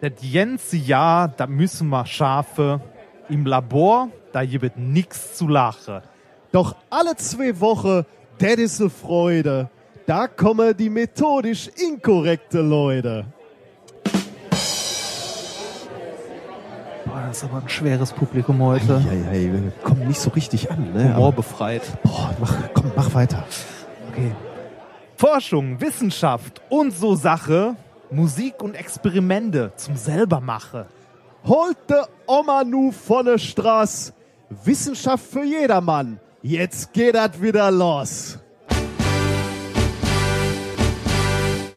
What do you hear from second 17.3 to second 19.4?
ist aber ein schweres Publikum heute. Ja,